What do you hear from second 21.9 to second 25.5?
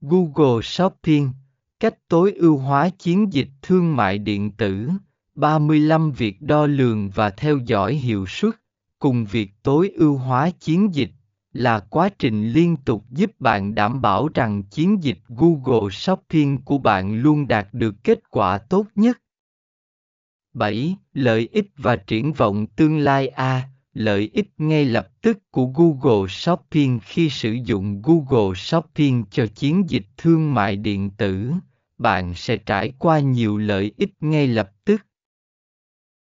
triển vọng tương lai A. Lợi ích ngay lập tức